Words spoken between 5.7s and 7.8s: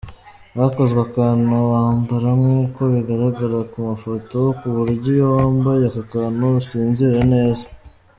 aka kantu usinzira neza.